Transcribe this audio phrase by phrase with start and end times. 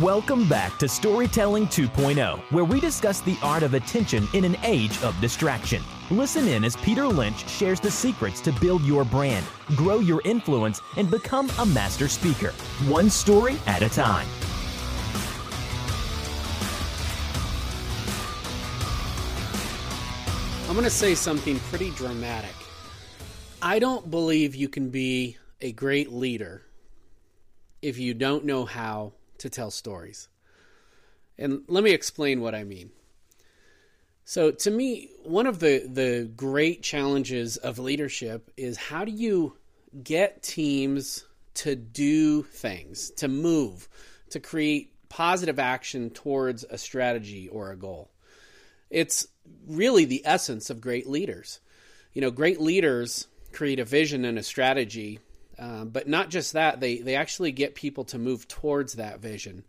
[0.00, 5.00] Welcome back to Storytelling 2.0, where we discuss the art of attention in an age
[5.04, 5.84] of distraction.
[6.10, 9.46] Listen in as Peter Lynch shares the secrets to build your brand,
[9.76, 12.50] grow your influence, and become a master speaker,
[12.88, 14.26] one story at a time.
[20.68, 22.54] I'm going to say something pretty dramatic.
[23.62, 26.62] I don't believe you can be a great leader
[27.80, 30.28] if you don't know how to tell stories.
[31.38, 32.90] And let me explain what I mean.
[34.24, 39.56] So, to me, one of the, the great challenges of leadership is how do you
[40.02, 43.88] get teams to do things, to move,
[44.30, 48.10] to create positive action towards a strategy or a goal?
[48.90, 49.26] It's
[49.66, 51.60] really the essence of great leaders.
[52.12, 55.20] You know, great leaders create a vision and a strategy,
[55.58, 59.64] um, but not just that, they, they actually get people to move towards that vision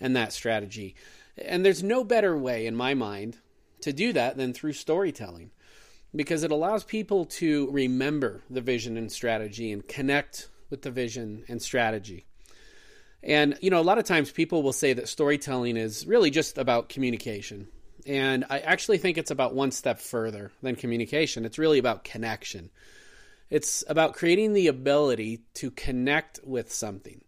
[0.00, 0.94] and that strategy.
[1.38, 3.38] And there's no better way, in my mind,
[3.82, 5.50] to do that than through storytelling
[6.14, 11.44] because it allows people to remember the vision and strategy and connect with the vision
[11.48, 12.26] and strategy.
[13.22, 16.58] And, you know, a lot of times people will say that storytelling is really just
[16.58, 17.68] about communication.
[18.06, 21.44] And I actually think it's about one step further than communication.
[21.44, 22.70] It's really about connection.
[23.50, 27.20] It's about creating the ability to connect with something.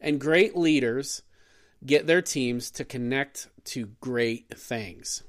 [0.00, 1.22] And great leaders
[1.86, 5.22] get their teams to connect to great things.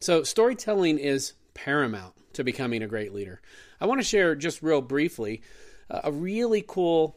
[0.00, 3.40] So, storytelling is paramount to becoming a great leader.
[3.80, 5.42] I want to share just real briefly
[5.90, 7.16] uh, a really cool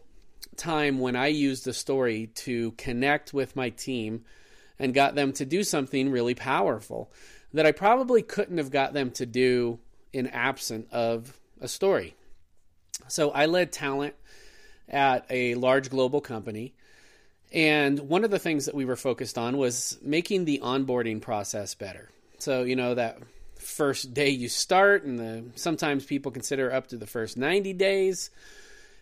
[0.58, 4.25] time when I used a story to connect with my team
[4.80, 7.11] and got them to do something really powerful
[7.53, 9.80] that I probably couldn't have got them to do
[10.11, 12.16] in absent of a story.
[13.07, 14.15] So I led talent
[14.89, 16.73] at a large global company.
[17.51, 21.75] And one of the things that we were focused on was making the onboarding process
[21.75, 22.09] better.
[22.39, 23.19] So, you know, that
[23.57, 28.30] first day you start, and the, sometimes people consider up to the first 90 days.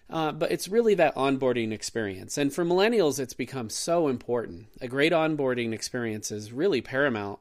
[0.10, 2.38] Uh, but it's really that onboarding experience.
[2.38, 4.68] And for millennials, it's become so important.
[4.82, 7.40] A great onboarding experience is really paramount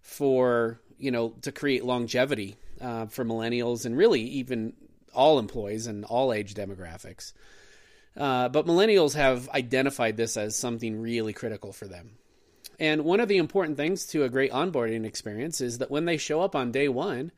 [0.00, 4.72] for, you know, to create longevity uh, for millennials and really even
[5.16, 7.32] all employees and all age demographics.
[8.16, 12.12] Uh, but millennials have identified this as something really critical for them.
[12.78, 16.16] And one of the important things to a great onboarding experience is that when they
[16.16, 17.32] show up on day one,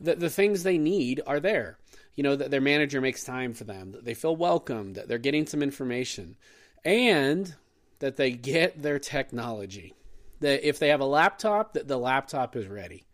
[0.00, 1.78] that the things they need are there
[2.18, 5.18] you know, that their manager makes time for them, that they feel welcome, that they're
[5.18, 6.36] getting some information,
[6.84, 7.54] and
[8.00, 9.94] that they get their technology.
[10.40, 13.06] That if they have a laptop, that the laptop is ready.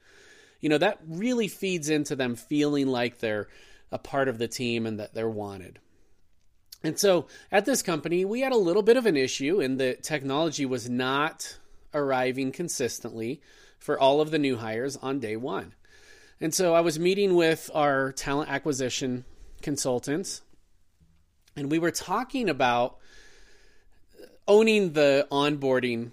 [0.62, 3.48] You know, that really feeds into them feeling like they're
[3.94, 5.78] a part of the team and that they're wanted.
[6.82, 10.02] And so at this company, we had a little bit of an issue in that
[10.02, 11.58] technology was not
[11.94, 13.40] arriving consistently
[13.78, 15.74] for all of the new hires on day one.
[16.40, 19.24] And so I was meeting with our talent acquisition
[19.62, 20.42] consultants,
[21.56, 22.98] and we were talking about
[24.48, 26.10] owning the onboarding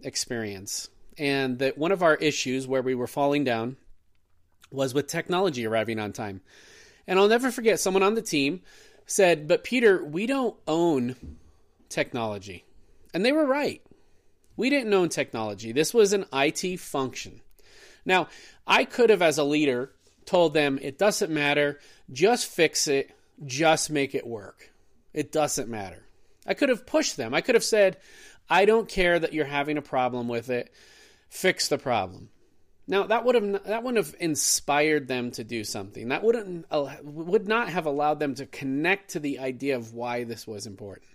[0.00, 0.88] experience.
[1.18, 3.76] And that one of our issues where we were falling down
[4.70, 6.40] was with technology arriving on time.
[7.06, 8.62] And I'll never forget someone on the team
[9.06, 11.16] said, But Peter, we don't own
[11.88, 12.64] technology.
[13.14, 13.82] And they were right.
[14.56, 15.72] We didn't own technology.
[15.72, 17.40] This was an IT function.
[18.04, 18.28] Now,
[18.66, 19.92] I could have, as a leader,
[20.24, 21.78] told them it doesn't matter,
[22.10, 23.10] just fix it,
[23.44, 24.72] just make it work.
[25.12, 26.04] It doesn't matter.
[26.46, 27.34] I could have pushed them.
[27.34, 27.98] I could have said,
[28.48, 30.72] I don't care that you're having a problem with it,
[31.28, 32.30] fix the problem.
[32.88, 36.08] Now that would have that wouldn't have inspired them to do something.
[36.08, 36.66] That wouldn't
[37.02, 41.08] would not have allowed them to connect to the idea of why this was important.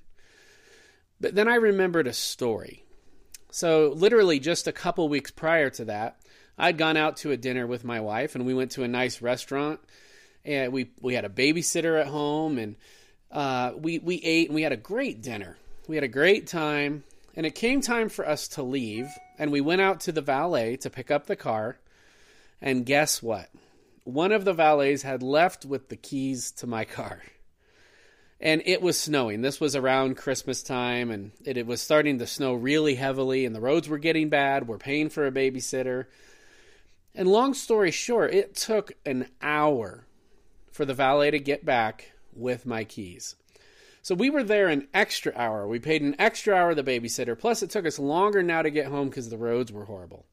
[1.22, 2.84] But then I remembered a story.
[3.52, 6.20] So literally just a couple weeks prior to that,
[6.58, 9.22] I'd gone out to a dinner with my wife, and we went to a nice
[9.22, 9.80] restaurant,
[10.44, 12.76] and we we had a babysitter at home, and
[13.32, 15.58] uh, we we ate, and we had a great dinner.
[15.88, 17.04] We had a great time,
[17.36, 19.08] and it came time for us to leave,
[19.38, 21.78] and we went out to the valet to pick up the car,
[22.62, 23.50] and guess what?
[24.04, 27.22] One of the valets had left with the keys to my car
[28.42, 29.42] and it was snowing.
[29.42, 33.56] This was around Christmas time, and it, it, was starting to snow really heavily, and
[33.56, 34.68] the roads were getting bad.
[34.68, 36.06] We're paying for a babysitter.
[37.14, 40.06] And long story short, it took an hour
[40.72, 43.36] for the valet to get back with my keys.
[44.02, 45.68] So we were there an extra hour.
[45.68, 47.38] We paid an extra hour the babysitter.
[47.38, 50.26] Plus, it took us longer now to get home because the roads were horrible.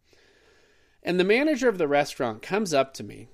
[1.02, 3.28] And the manager of the restaurant comes up to me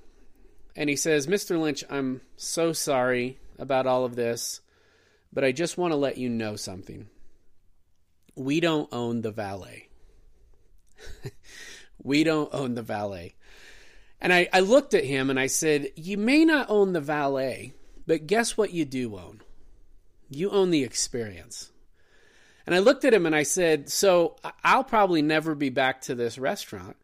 [0.77, 1.59] and he says, Mr.
[1.59, 4.61] Lynch, I'm so sorry about all of this,
[5.33, 7.09] but I just want to let you know something.
[8.35, 9.89] we don't own the valet.
[12.03, 13.37] we don't own the valet.
[14.21, 17.75] And I, I looked at him and I said, You may not own the valet,
[18.07, 19.43] but guess what you do own?
[20.35, 21.71] You own the experience.
[22.67, 26.15] And I looked at him and I said, So I'll probably never be back to
[26.15, 26.97] this restaurant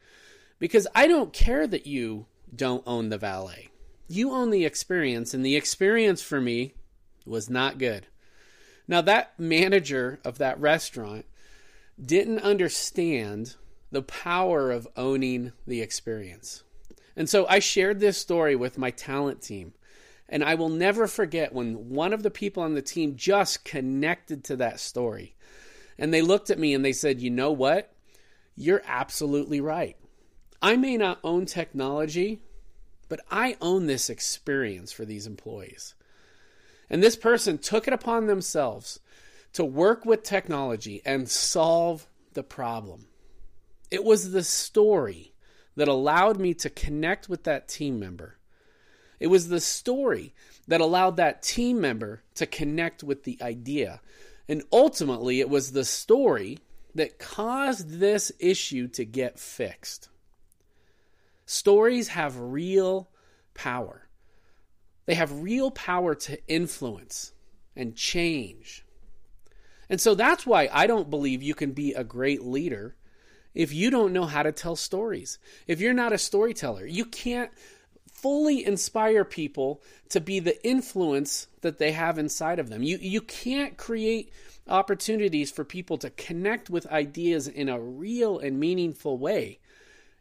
[0.58, 3.68] because I don't care that you don't own the valet.
[4.08, 6.74] You own the experience, and the experience for me
[7.24, 8.06] was not good.
[8.88, 11.26] Now, that manager of that restaurant
[12.04, 13.54] didn't understand
[13.92, 16.64] the power of owning the experience.
[17.16, 19.74] And so I shared this story with my talent team.
[20.30, 24.44] And I will never forget when one of the people on the team just connected
[24.44, 25.34] to that story.
[25.98, 27.92] And they looked at me and they said, You know what?
[28.56, 29.96] You're absolutely right.
[30.62, 32.42] I may not own technology,
[33.08, 35.94] but I own this experience for these employees.
[36.88, 39.00] And this person took it upon themselves
[39.54, 43.06] to work with technology and solve the problem.
[43.90, 45.34] It was the story
[45.74, 48.36] that allowed me to connect with that team member.
[49.20, 50.32] It was the story
[50.66, 54.00] that allowed that team member to connect with the idea.
[54.48, 56.58] And ultimately, it was the story
[56.94, 60.08] that caused this issue to get fixed.
[61.44, 63.08] Stories have real
[63.54, 64.08] power.
[65.06, 67.32] They have real power to influence
[67.76, 68.84] and change.
[69.88, 72.94] And so that's why I don't believe you can be a great leader
[73.54, 75.38] if you don't know how to tell stories.
[75.66, 77.50] If you're not a storyteller, you can't
[78.22, 82.82] fully inspire people to be the influence that they have inside of them.
[82.82, 84.32] You you can't create
[84.68, 89.58] opportunities for people to connect with ideas in a real and meaningful way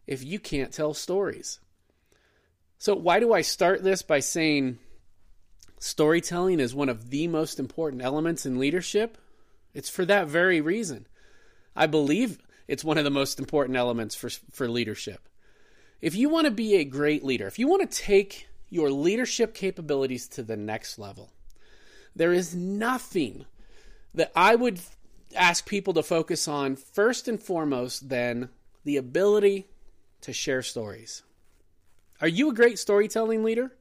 [0.07, 1.59] if you can't tell stories.
[2.79, 4.79] So, why do I start this by saying
[5.79, 9.17] storytelling is one of the most important elements in leadership?
[9.73, 11.07] It's for that very reason.
[11.75, 15.28] I believe it's one of the most important elements for, for leadership.
[16.01, 19.53] If you want to be a great leader, if you want to take your leadership
[19.53, 21.31] capabilities to the next level,
[22.15, 23.45] there is nothing
[24.13, 24.79] that I would
[25.35, 28.49] ask people to focus on first and foremost than
[28.83, 29.67] the ability
[30.21, 31.23] to share stories.
[32.21, 33.71] Are you a great storytelling leader?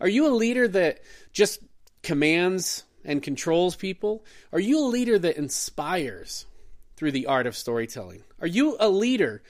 [0.00, 1.00] Are you a leader that
[1.32, 1.60] just
[2.02, 4.24] commands and controls people?
[4.52, 6.46] Are you a leader that inspires
[6.96, 8.22] through the art of storytelling?
[8.40, 9.42] Are you a leader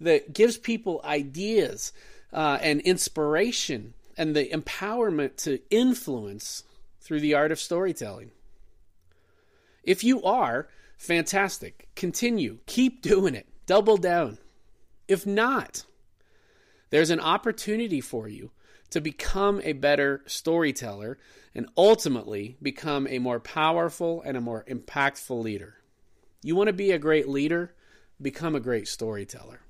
[0.00, 1.92] that gives people ideas
[2.32, 6.64] uh, and inspiration and the empowerment to influence
[7.00, 8.30] through the art of storytelling?
[9.82, 11.88] If you are, fantastic.
[11.94, 12.58] Continue.
[12.66, 13.46] Keep doing it.
[13.66, 14.38] Double down.
[15.08, 15.84] If not,
[16.90, 18.50] there's an opportunity for you
[18.90, 21.18] to become a better storyteller
[21.54, 25.76] and ultimately become a more powerful and a more impactful leader.
[26.42, 27.74] You want to be a great leader?
[28.20, 29.60] Become a great storyteller.